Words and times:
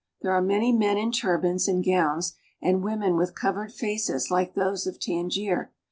There 0.23 0.31
are 0.31 0.41
many 0.41 0.71
men 0.71 0.97
in 0.97 1.11
turbans 1.11 1.67
and 1.67 1.85
gowns, 1.85 2.33
and 2.59 2.83
women 2.83 3.17
with 3.17 3.35
covered 3.35 3.71
faces 3.71 4.31
like 4.31 4.55
those 4.55 4.87
of 4.87 4.99
Tangier. 4.99 5.69